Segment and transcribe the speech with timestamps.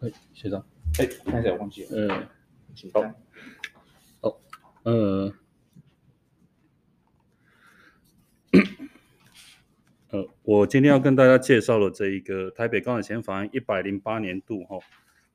[0.00, 0.64] 哎，学长，
[0.98, 2.28] 哎，看一下，我忘记了，呃，
[2.74, 3.14] 请看。
[4.82, 5.32] 呃，
[10.10, 14.78] 呃，我今天要跟大家介绍的这一个台北高等检法院一百零八年度哈，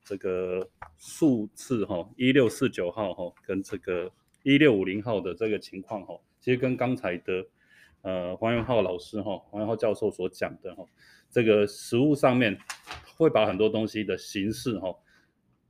[0.04, 4.10] 这个数字哈一六四九号哈，跟这个
[4.42, 7.44] 一六五零号的这个情况哈，其实跟刚才的
[8.02, 10.84] 呃黄元浩老师哈黄元浩教授所讲的哈，
[11.30, 12.56] 这个实物上面
[13.16, 14.94] 会把很多东西的形式哈。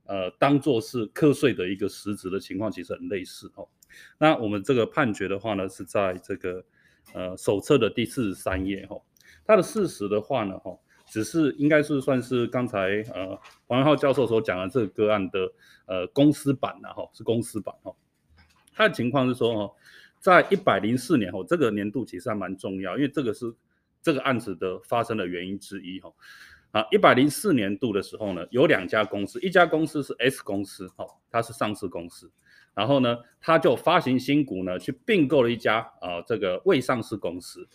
[0.05, 3.65] 呃，当做是课税的一个实质的情况，其实很类似哦。
[4.17, 6.61] 那我们这个判决的话呢，是在这个
[7.13, 8.97] 呃手册的第四十三页哈。
[9.45, 15.39] 它的事实的话呢，哈，只是应该是算是刚才呃黄元浩教授所讲的这个个案的
[15.85, 17.95] 呃公司版的哈，是公司版哈。
[18.73, 19.73] 它的情况是说哈，
[20.23, 23.53] 在一百零四年后，这个年度其实还蛮重要，因为这个是
[24.01, 26.09] 这个案子的发生的原因之一哈。
[26.71, 32.31] 啊，一百零四年度的时候呢，有两家公司，一家公司是 S 公司，哦，它是上市公司，
[32.73, 37.67] 然后呢，它就发行新股呢，去并购了一家啊这个未上市公司，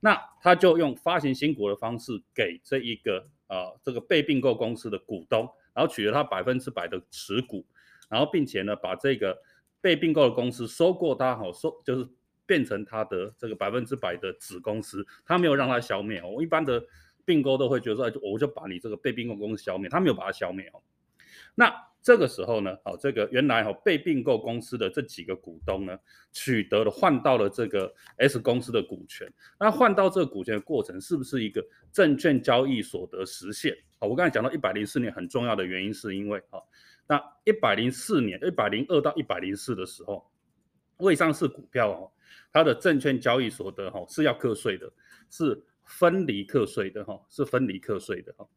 [0.00, 7.64] 那他就用发行新股的方式给这一个啊这个被并购公司的股东，然后取得他百分之百的持股，
[8.10, 9.36] 然后并且呢把这个
[9.84, 12.08] 被并购的公司收购它，好收就是
[12.46, 16.82] 变成他的这个百分之百的子公司，他没有让它消灭哦，一般的。
[17.26, 20.82] 并购都会觉得说，我就把你这个被并购公司消灭，他没有把它消灭哦。
[21.54, 25.98] 那这个时候呢，好，这个原来哈被并购公司的这几个股东呢，
[26.32, 29.26] 取得了换到了这个 S 公司的股权。
[29.58, 33.74] 那换到这个股权的过程，是不是一个证券交易所得实现？
[33.98, 36.62] 好，我刚才讲到一百零四年很重要的原因，是因为哈，
[37.06, 40.30] 那一百零四年一百零二到一百零四的时候，
[40.98, 42.12] 未上市股票哦，
[42.52, 44.92] 它的证券交易所得哈是要课税的，
[45.30, 45.64] 是。
[45.86, 48.48] 分离课税的哈，是分离课税的哈。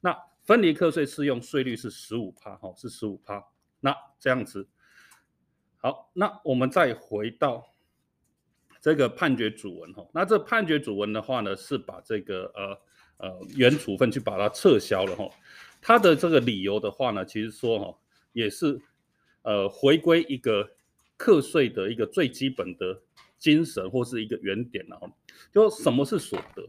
[0.00, 3.44] 那分离课税适用税率是十五趴哈，是十五趴。
[3.80, 4.68] 那这样子，
[5.78, 7.66] 好，那我们再回到
[8.80, 10.06] 这个判决主文哈。
[10.14, 12.78] 那这判决主文的话呢，是把这个呃
[13.16, 15.28] 呃原处分去把它撤销了哈。
[15.86, 17.98] 他的这个理由的话呢，其实说哈，
[18.32, 18.80] 也是
[19.42, 20.68] 呃回归一个
[21.16, 23.02] 课税的一个最基本的。
[23.38, 25.06] 精神或是一个原点了哈，
[25.52, 26.66] 就什么是所得？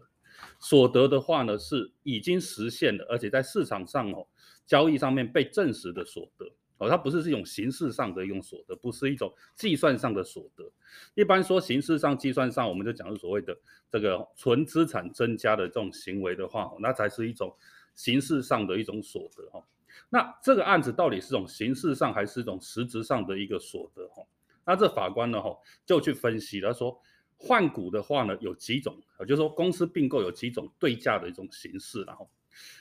[0.60, 4.28] 所得的话呢，是已经实现的，而且在市场上哦，
[4.66, 6.46] 交易上面被证实的所得
[6.78, 10.70] 哦，它不是这种形式上的一种所得，不是一种计算上的所得。
[11.16, 13.58] 一般说形式上计算上，我们就讲是所谓的
[13.90, 17.56] 这个纯资产增加的这种行为的话，那才是一种
[17.98, 19.62] 形式上的一种所得哈。
[20.10, 24.24] 那这个案子到底是种形式上还是一种实质上的一个所得哈？
[24.64, 25.42] 那这法官呢？
[25.42, 26.98] 哈，就去分析，他说
[27.36, 32.30] 换股的话呢，有几种，就是说公司并购有几种对价的一种形式，然后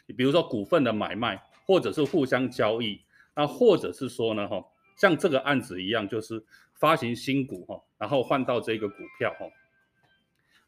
[0.06, 3.00] 你比如说股份的买卖，或者是互相交易，
[3.34, 4.64] 那或者是说呢，哈，
[4.96, 6.44] 像这个案子一样，就是
[6.74, 9.46] 发行新股，哈，然后换到这个股票，哈。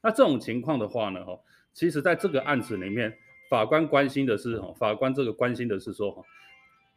[0.00, 1.38] 那这种情况的话呢，哈，
[1.72, 6.22] 其实在这个案子里面，法官关心的是，哈，法官这个关心的是说，哈，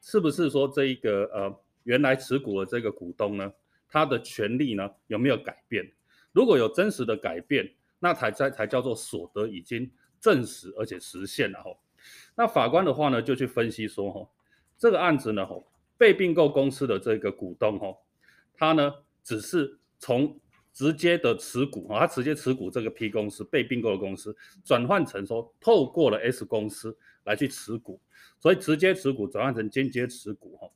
[0.02, 3.52] 是不是说这一个呃原来持股的这个股东呢？
[3.90, 5.86] 他的权利呢有没有改变？
[6.32, 7.70] 如果有真实的改变，
[8.00, 11.72] 那才才才叫做所得已经证实而且实现了哈。
[12.36, 14.30] 那法官的话呢就去分析说哈，
[14.78, 15.62] 这个案子呢哈，
[15.98, 17.96] 被并购公司的这个股东哈，
[18.54, 20.40] 他呢只是从
[20.74, 28.00] 直接的持股哈，他直接持股这个 P 公司被并购的公司转换成说透过了 S 公司来去持股，
[28.40, 30.70] 所以直接持股转换成间接持股哈。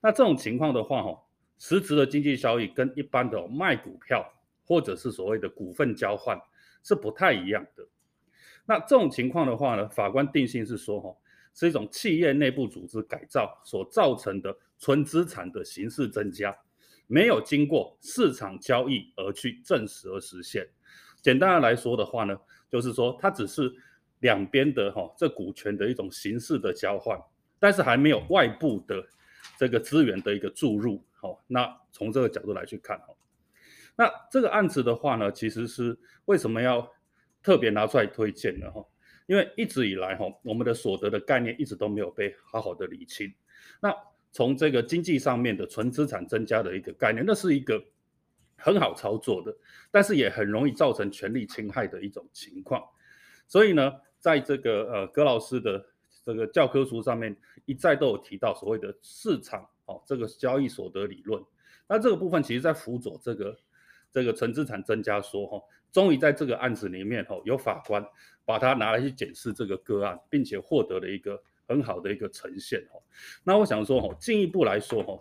[0.00, 1.22] 那这种情况的话哈。
[1.58, 4.28] 实质的经济效益跟一般的卖股票
[4.64, 6.36] 或者是所谓的股份交换
[6.82, 7.86] 是不太一样的。
[8.66, 11.16] 那这种情况的话呢，法官定性是说，哈，
[11.54, 16.52] 是一种企业内部组织改造所造成的纯资产的形式增加，
[17.12, 20.66] 没有经过市场交易而去证实而实现。
[21.20, 22.34] 简单的来说的话呢，
[22.70, 23.70] 就是说它只是
[24.20, 27.20] 两边的哈这股权的一种形式的交换，
[27.58, 29.04] 但是还没有外部的
[29.58, 31.04] 这个资源的一个注入。
[31.20, 33.14] 好，那从这个角度来去看，哈，
[33.94, 35.94] 那这个案子的话呢，其实是
[36.24, 36.90] 为什么要
[37.42, 38.70] 特别拿出来推荐呢？
[38.70, 38.82] 哈，
[39.26, 43.30] 因为一直以来，哈，我们的所得的概念一直都没有被好好的理清。
[43.82, 43.94] 那
[44.32, 47.80] 从这个经济上面的纯资产增加的一个概念，那是一个
[48.56, 49.56] 很好操作的，
[49.90, 52.82] 但是也很容易造成权利侵害的一种情况。
[53.46, 55.86] 所以呢，在这个呃葛老师的
[56.24, 57.36] 这个教科书上面
[57.66, 59.68] 一再都有提到所谓的市场。
[59.86, 61.42] 哦，这个交易所得理论，
[61.88, 63.58] 那这个部分其实在辅佐这个
[64.12, 68.00] 这个纯资产增加说哈，终于在这个案子里面哈，有法官
[68.44, 73.02] 把它拿来去检视这个个案，并且获得了一个很好的一个呈现哦。
[73.42, 75.18] 那我想说哈，进一步来说哈，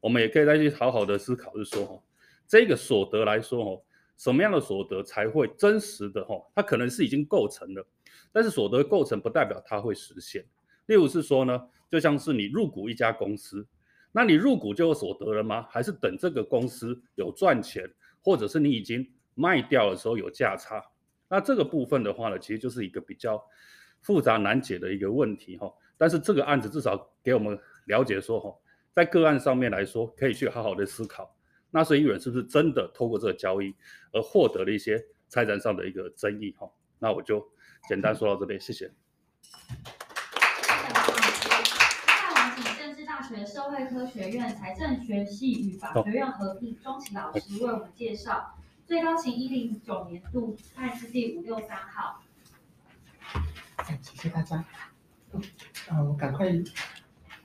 [0.00, 2.02] 我们也可以再去好好的思考，是说哈，
[2.46, 3.82] 这个所得来说哈，
[4.16, 6.34] 什么样的所得才会真实的哈？
[6.54, 7.86] 它可能是已经构成了，
[8.30, 10.44] 但是所得构成不代表它会实现。
[10.86, 13.66] 例如是说呢，就像是你入股一家公司，
[14.12, 15.66] 那你入股就有所得了吗？
[15.70, 17.90] 还是等这个公司有赚钱，
[18.22, 20.84] 或者是你已经卖掉的时候有价差？
[21.26, 23.42] 那这个部分的话呢，其实就是一个比较
[24.02, 25.72] 复杂难解的一个问题哈。
[25.96, 28.54] 但是这个案子至少给我们了解说哈，
[28.94, 31.34] 在个案上面来说，可以去好好的思考，
[31.70, 33.74] 纳税义务人是不是真的透过这个交易
[34.12, 36.70] 而获得了一些财产上的一个争议哈。
[36.98, 37.46] 那我就
[37.88, 38.90] 简单说到这边，谢谢。
[43.06, 52.20] 大学社会科学院财政学系与法学院合并，钟琦老师为我们介绍最高刑一零九年度案是第五六三号。
[54.02, 54.64] 谢谢大家。
[55.88, 56.52] 呃，我赶快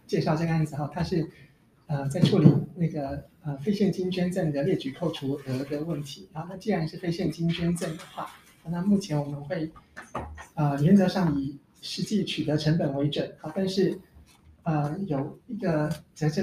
[0.05, 1.29] 介绍这个案子哈，它是
[1.87, 6.29] 呃在处理那个呃非现金捐赠的列举扣除额的问题。
[6.33, 8.29] 然后那既然是非现金捐赠的话，
[8.65, 9.71] 那目前我们会
[10.55, 13.33] 呃原则上以实际取得成本为准。
[13.39, 13.99] 好，但是。
[14.63, 16.35] 呃，有一个责任。